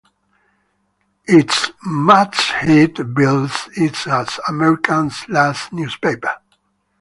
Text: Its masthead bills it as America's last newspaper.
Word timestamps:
Its 1.27 1.69
masthead 1.85 3.13
bills 3.13 3.69
it 3.77 4.07
as 4.07 4.39
America's 4.47 5.29
last 5.29 5.71
newspaper. 5.71 6.35